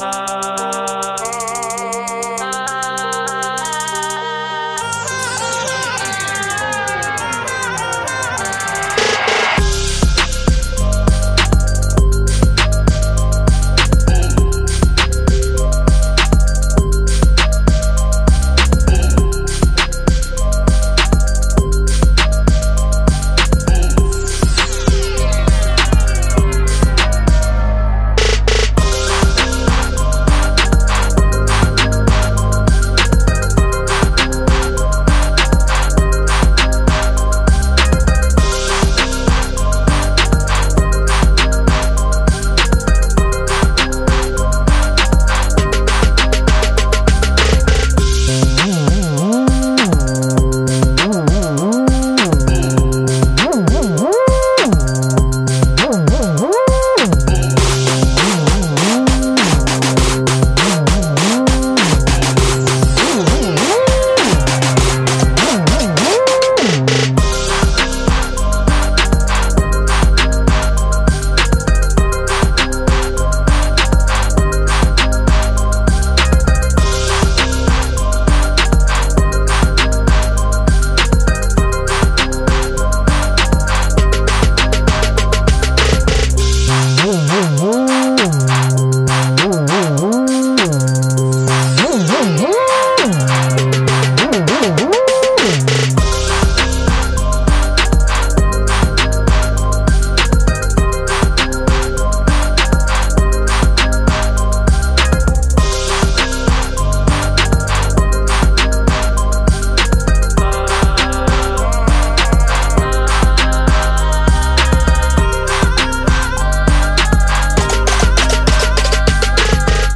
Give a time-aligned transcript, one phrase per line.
[0.00, 0.37] Uh,